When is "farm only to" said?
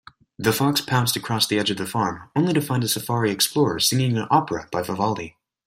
1.85-2.61